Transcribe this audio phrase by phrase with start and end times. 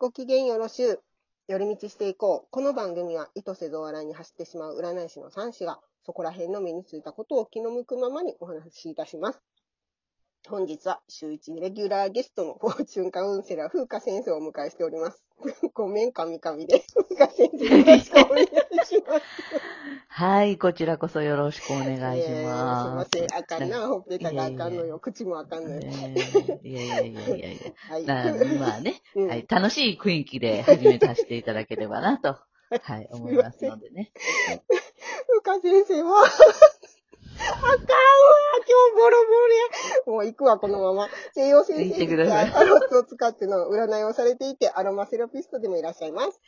[0.00, 1.02] ご機嫌よろしゅう。
[1.48, 2.48] 寄り道していこう。
[2.52, 9.42] この番組は意図せず笑いに走ってしまう占い師の三子が、そこら辺の目についたことを気の向くままにお話しいたします。
[10.48, 15.22] 本日は週一レギュラーゲストのフォーチュンカウンセラー、風花先生をお迎えしております。
[15.74, 16.82] ごめん、かみかみで。
[16.94, 19.22] 風花先生、よろしくお願いします。
[20.08, 23.10] はい、こちらこそよろしくお願いしえーます。
[23.10, 23.38] すいません。
[23.38, 23.88] あかんな。
[23.88, 24.98] ほっぺたがあかんのよ。
[24.98, 25.80] 口もあかんのよ。
[25.82, 27.72] えーいやいやいやいやいや。
[27.90, 28.04] はい。
[28.06, 32.38] なまあね、うんはい、楽しい雰囲気で始めさせていただければなと、
[32.70, 34.12] はい、思いますのでね。
[35.28, 36.77] ふか先生は、あ
[37.68, 37.86] かんわ、
[38.56, 39.64] 今日ボロボロや。
[40.06, 41.08] もう行くわ、このまま。
[41.34, 46.40] 西洋先生てくださいアロットを使っての占いをされていて、アロマセラピストでもいらっしゃいます。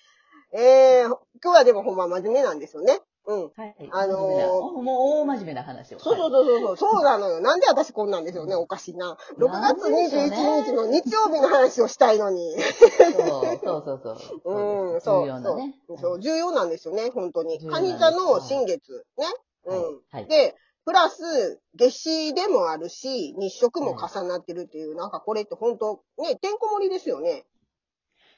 [0.52, 3.00] えー、今日はでもほんま真面目なんですよね。
[3.26, 3.42] うん。
[3.56, 3.74] はい。
[3.92, 6.00] あのーおもう大真面目な話を。
[6.00, 7.40] そうそうそうそう、そうなのよ。
[7.40, 9.16] なんで私こんなんですよね、おかしいな。
[9.38, 12.56] 6月21日の日曜日の話をしたいのに。
[12.58, 14.94] そうそうそうそうそう。
[14.94, 15.22] うん、そう。
[15.22, 15.74] 重要なね。
[16.00, 17.60] そう重要なんですよね、本当に。
[17.70, 19.26] カニ座の新月、ね。
[19.66, 20.00] うはいん。
[20.10, 27.44] はいで、プラス、夏至でもあるし、日食も重なってるっていう、なんかこれって本当、ね、てんこ盛りですよね。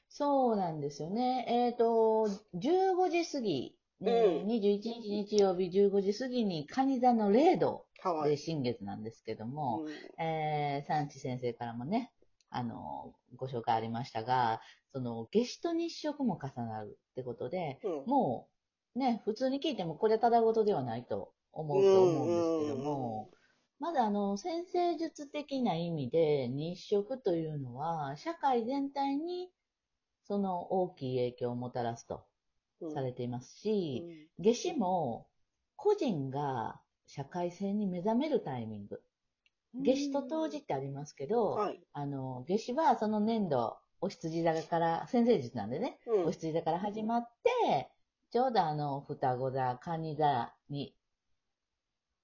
[0.09, 1.47] そうなんですよね。
[1.49, 8.37] えっ、と、15時過ぎ、ねうん21日日曜日15時過ぎに、蟹座の0度ではい。
[8.37, 12.12] 新月なんですけども、うんえー、産地先生からもね、
[12.51, 14.61] あの、ご紹介ありましたが、
[14.93, 18.49] その、夏至と日食も重なるってことで、うんも
[18.97, 23.31] う、ね、普通に聞いてもこれただごとではないと思うと思うんですけども、
[23.78, 29.50] まだあの、先生術的な意味で日食というのは、社会全体に
[30.25, 32.25] その大きい影響をもたらすと
[32.81, 35.27] うんされていますし、夏至も
[35.77, 39.03] 個人が社会性に目覚めるタイミング。
[39.75, 41.81] 夏至と冬至ってありますけど、はい。
[41.92, 46.27] あの、夏至はその年度、お羊座から、先生術なんでね、うん。
[46.27, 47.31] お羊座から始まっ
[47.66, 47.91] て、
[48.31, 50.94] ちょうどあの、双子座、蟹座に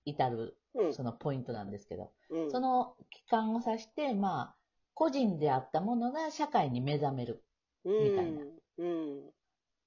[0.08, 4.54] 至る、うんそのポイントなんですけど、うんその期間を指して、まあ、
[4.94, 7.42] 個人であったものが社会に目覚める
[7.84, 8.42] みたいな
[8.78, 9.30] うん。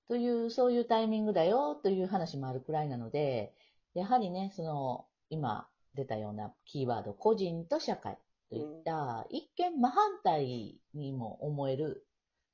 [0.08, 3.54] という、そういうタイミングだよという話もあるくらいなので、
[3.94, 8.18] やはりね、その、今出たようなキーワード、個人と社会
[8.50, 12.06] といった、一見真反対にも思える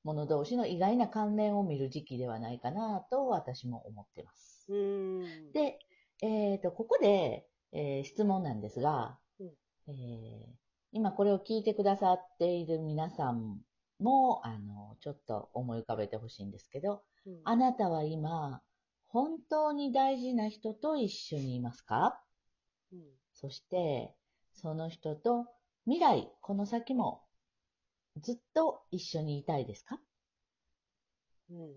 [0.03, 4.67] もの同士の意外な関連を見る時期ではないかなと私も思ってます。
[4.69, 5.51] うん。
[5.51, 5.79] で、
[6.21, 9.47] えっ、と、ここで、えー質問なんですが、うん。
[9.87, 10.57] えー
[10.93, 13.59] 今これを聞いてくださっている皆さん
[13.99, 17.41] も、あの、ちょっと思い浮かべてほしいんですけど、うん。
[17.43, 18.61] あなたは今、
[19.07, 22.23] 本当に大事な人と一緒にいますか？
[22.93, 22.99] うん。
[23.33, 24.15] そして、
[24.53, 25.47] その人と
[25.85, 27.21] 未来、この先も
[28.21, 29.99] ずっと一緒にいたいですか？
[31.51, 31.73] うん。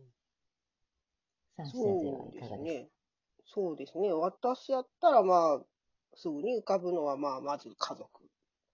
[1.56, 2.56] 先生はそういかがですか？
[2.56, 2.88] ですね。
[3.44, 4.12] そうですね。
[4.12, 5.60] 私やったら、まあ、
[6.14, 8.08] すぐに浮かぶのは、まあ、まず家族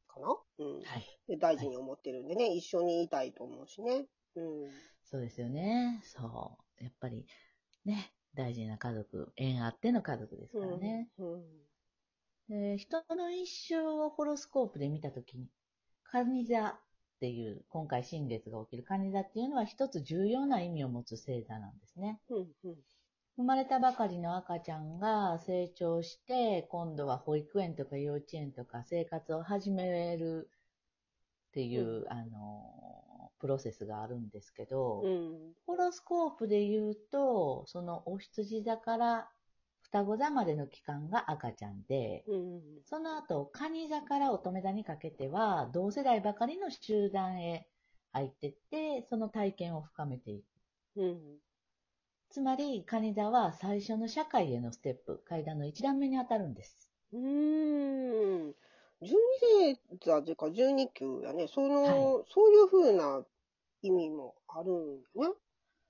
[0.08, 0.36] かな？
[0.58, 0.82] うん。
[0.82, 1.06] はい。
[1.28, 4.06] で大事に思ってるんでね、一緒にいたいと思うしね。
[4.36, 4.70] うん。
[5.04, 6.00] そうですよね。
[6.04, 6.84] そう。
[6.84, 7.26] やっぱり、
[7.84, 11.08] ね、大事な家族、縁あっての家族ですからね。
[11.18, 11.44] うん。
[12.48, 15.48] で人の一生をホロスコープで見たときに、
[16.04, 16.74] カニ座っ
[17.18, 22.20] ていう、今回新月が起きるカニ座っていうのは一つ重要な意味を持つ星座なんですね。
[22.28, 22.52] うん。
[22.64, 22.76] うん。
[23.36, 30.48] 生まれたばかりの赤ちゃんが成長して、今度は保育園とか幼稚園とか生活を始める
[31.48, 35.52] っていう、あの、プロセスがあるんですけど、うん。
[35.66, 39.28] ホロスコープで言うと、そのお羊座から
[39.82, 42.62] 双子座までの期間が赤ちゃんで、うん。
[42.84, 47.68] その後、蟹座から乙女座にかけては、同世代ばかりの集団へ
[48.12, 50.44] 入ってって、その体験を深めていく。
[52.36, 52.42] うん。
[52.42, 56.90] つまり、蟹座は最初の社会へのステップ、階段の一段目に当たるんです。
[57.12, 58.54] うーん。
[59.02, 61.48] 十二星座というか十二級やね。
[61.48, 63.24] その、はいそういうふうな
[63.82, 65.34] 意味もあるんよね。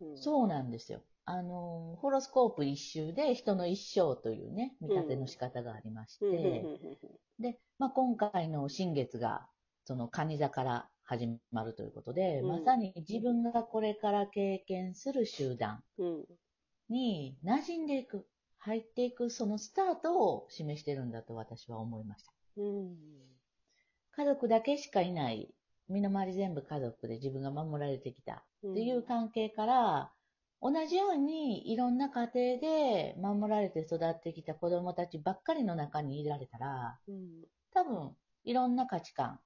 [0.01, 1.03] うん、そうなんですよ。
[1.25, 6.79] あの、ホロスコープ一周で人の一生というね、見立ての仕方がありまして、うん
[7.43, 9.47] で、まあ、今回の新月が、
[9.85, 16.25] その蟹座から始まるということで、うんまさに自分がこれから経験する集団うん。
[16.89, 18.27] に馴染んでいく、
[18.59, 22.33] 入っていく、そのスタートを示してるんだと私は思いました。
[22.57, 22.97] うん。
[24.13, 25.55] 家族だけしかいない、
[25.89, 30.13] 身の回り全部家族で自分が守られてきたっていう関係から、
[30.61, 37.45] 同じようにいろんな家庭で守られて育ってきた子供たちばっかりの中にいられたら、うん。
[37.73, 39.39] 多分いろんな価値観、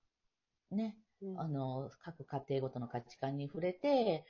[0.70, 4.24] ね、うんあの、各家庭ごとの価値観に触れて、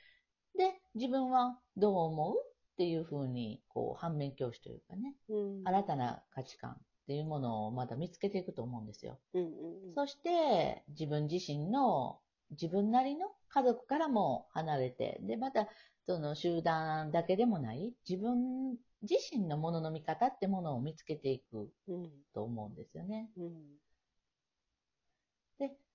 [0.57, 5.61] で、自分はどう思うっていうふうに、こう、反面教師というかね、うん。
[5.65, 6.75] 新たな価値観っ
[7.07, 9.19] ていうものをまだ見つけていくと思うんですよ。
[9.33, 9.95] うんうんうん。
[9.95, 12.19] そして、自分自身の、
[12.51, 15.67] 自分なりの家族からも離れて、で、また、
[16.05, 22.09] その集団だけでもない、自分自身のものの見方ってものを見つけていくうん。
[22.33, 23.29] と思うんですよね。
[23.37, 23.51] うん。
[23.51, 23.90] で、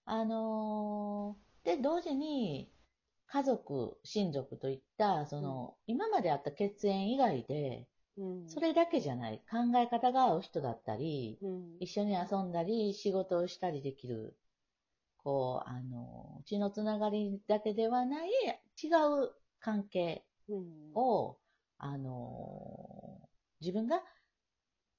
[0.07, 2.71] あのーで、同時に、
[3.27, 8.49] 家族、親族といった、その、今まであった血縁以外で、うん。
[8.49, 11.79] それだけじゃない、考え方が合う人だったり、うん。
[11.81, 14.37] 一緒に遊んだり、仕事をしたりできる、
[15.19, 18.31] こう、あの、血のつながりだけではない、
[18.83, 18.89] 違
[19.25, 20.93] う関係うん。
[20.95, 21.39] を、
[21.79, 23.21] あの、
[23.61, 24.03] 自分が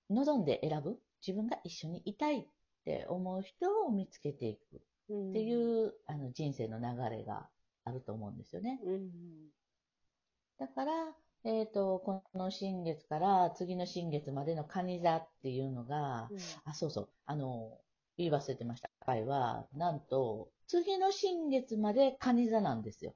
[0.09, 2.47] 望んで選ぶ、自分が一緒にいたいっ
[2.83, 4.81] て思う人を見つけていくうん
[5.13, 7.47] っていう、あの、人生の流れが
[7.83, 8.79] あると思うんですよね。
[8.83, 9.09] うん。
[10.59, 10.93] だから、
[11.43, 16.29] えっ、と、この新月から次の新月までの蟹座っていうのが、
[16.65, 17.09] あ、そうそう。
[17.25, 17.77] あの、
[18.17, 18.89] 言い忘れてました。
[19.07, 23.15] 回は、なんと、次の新月まで蟹座なんですよ。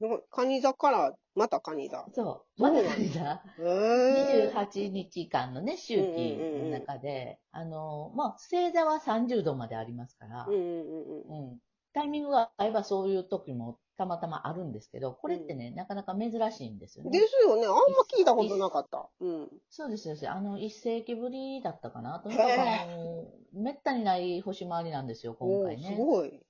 [0.00, 0.22] うん。
[0.30, 2.04] カニ座から、またカニ座。
[2.12, 2.62] そう。
[2.62, 3.42] まだ蟹座。
[3.58, 4.52] へえ。
[4.52, 11.58] 28日間のね、周期の中で、あの、まあ、星座は30度までありますから、うんうんうんうん。
[11.92, 17.10] タイミングが合えばそういう時もたまたまあるんですけど、これってね、なかなか珍しいんですようん。
[17.12, 17.20] ね。
[17.20, 17.66] ですよね。
[17.66, 17.80] あんま
[18.16, 19.08] 聞いたことなかった。
[19.20, 19.48] うん。
[19.70, 22.18] そうですよ、あの、一世紀ぶりだったかな。
[22.18, 25.88] とにへかくめったにない星回りなんですよ、今お回ね。
[25.88, 26.43] ーすごい。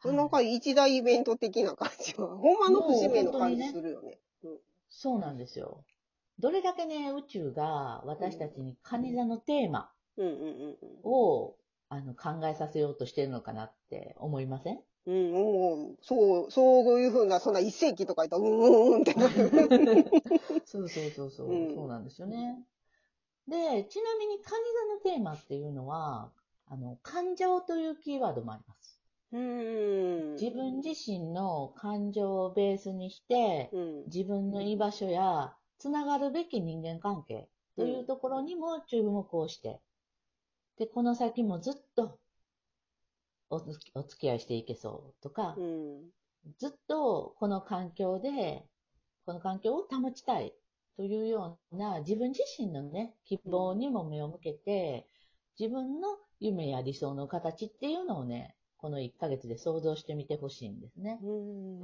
[0.00, 4.18] それなんか一大イベント的な感じは、 ほんまの節目の感じするよね。
[4.88, 5.84] そうなんですよ。
[6.38, 9.90] どれだけね、宇宙が私たちに蟹座のテーマ
[11.02, 11.56] を、
[11.90, 14.80] あの考えさせようとしてるのかなって思いません？
[15.06, 15.84] うん。
[15.86, 20.10] うん、そう、そういうふうな、そんな一世紀とか言ったら、うんうんうんってなる。
[20.64, 22.62] そうそうそうそう、うんそうなんですよね。
[23.48, 26.30] で、ちなみに蟹座のテーマっていうのは、
[26.66, 28.97] あの、感情というキーワードもあります。
[29.32, 30.32] うん。
[30.34, 34.04] 自分自身の感情をベースにして、うん。
[34.06, 39.80] 自分の居場所や、つながるべき人間関係というところにも注目をして、
[40.78, 42.18] で、この先もずっと
[43.50, 46.10] お付きお付き合いしていけそうとかう、ん。
[46.58, 48.64] ずっとこの環境で、
[49.26, 50.54] この環境を保ちたい
[50.96, 55.06] というような自分自身のね、希望にも目を向けて、
[55.58, 61.18] 自分の夢や理想の形っていうのをね、この1ヶ月で想像してみてほしいんですね。
[61.22, 61.80] うん。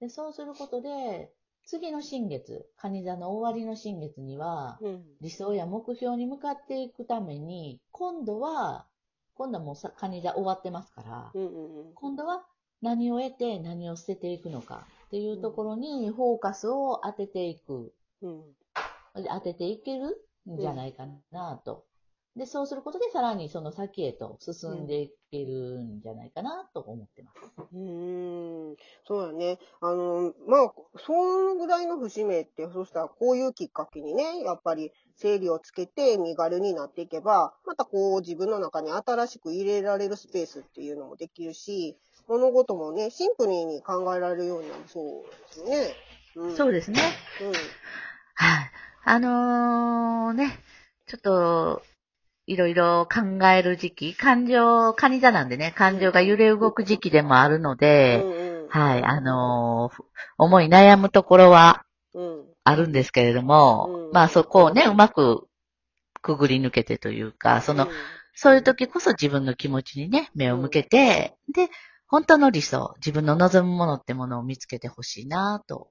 [0.00, 1.30] で、そうすることで、
[1.66, 5.04] 次の新月、蟹座の終わりの新月には、うん。
[5.20, 8.86] 理想や目標に向かっていくために、今度は、
[9.34, 12.44] 今度はもうさ蟹座終わってますから、うんうん今度は
[12.82, 18.42] 何を得て何を捨てていくのかっていうところにフォーカスを当てていく、うん。
[19.14, 21.86] 当てていけるんじゃないかなと。
[22.36, 27.52] で、そうすることでさらにその先へと進んでいけるんじゃないかなと思ってます。
[27.72, 28.76] うーん、
[29.06, 29.58] そうだね。
[29.80, 41.96] あの、まあ、そのぐらいの節目って、そしたらこういうきっかけにね、やっぱり整理をつけて身軽になっていけば、またこう自分の中に新しく入れられるスペースっていうのもできるし、
[42.26, 45.04] 物事もね、シンプルに考えられるようになるそう
[45.46, 45.94] ですよね。
[46.36, 46.56] うん。
[46.56, 47.00] そうですね。
[47.40, 47.52] うん。
[47.52, 48.70] はい。
[49.04, 50.58] あのーね、
[51.06, 51.82] ちょっと、
[52.46, 58.68] いろいろ考える時期、感情、カニ座なんでね、感情が揺れ動く時期でもあるので、うんうん。
[58.68, 60.02] はい、あのー
[60.36, 62.44] 思い悩むところはうん。
[62.64, 65.46] あるんですけれども、うんまあそこをね、うまく
[66.22, 67.86] くぐり抜けてというか、その、
[68.34, 71.68] そういう時こそ自分の気持ちにね、目を向けて、で、
[72.06, 75.90] 本当の理想、自分の望むものってものを見つけてほしいなと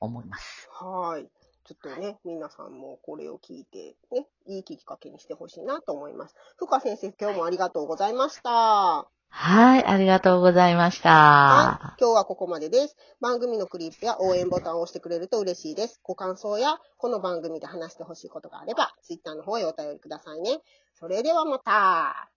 [0.00, 0.68] 思います。
[0.70, 1.28] はい。
[1.64, 6.34] ちょっとね、皆さんもこれを聞いて、ね、いいきっかけにしてほしいなと思います。
[6.56, 9.08] ふか先生、今日もありがとうございました。
[9.36, 11.96] はい、ありがとうございましはいた。。
[11.98, 12.96] 今日はここまでです。
[13.20, 16.00] 番組のクリップや応援ボタンを押してくれると嬉しいです。
[16.02, 20.60] ご感想や、この番組で話してほしいことがあれば、ツイッターの方へお便りくださいね。
[20.94, 22.33] それではまた。